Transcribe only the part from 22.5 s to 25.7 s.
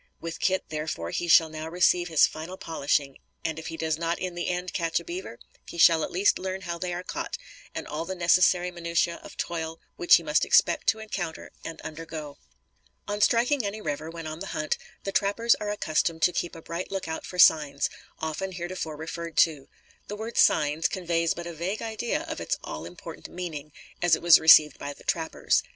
all important meaning, as it was received by the trappers.